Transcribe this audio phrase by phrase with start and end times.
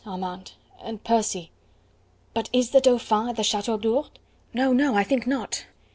[0.03, 1.51] Armand, and Percy."
[2.33, 4.17] "But is the Dauphin at the Chateau d'Ourde?"
[4.51, 4.95] "No, no!
[4.95, 5.65] I think not."